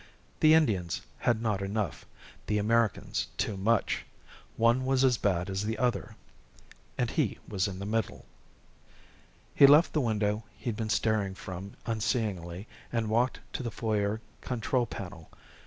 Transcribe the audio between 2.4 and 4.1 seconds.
the Americans, too much.